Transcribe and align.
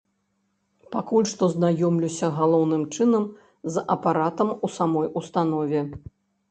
Пакуль 0.95 1.27
што 1.31 1.49
знаёмлюся 1.55 2.31
галоўным 2.39 2.83
чынам 2.95 3.23
з 3.77 3.87
апаратам 3.97 4.49
у 4.69 4.73
самой 4.79 5.07
установе. 5.25 5.81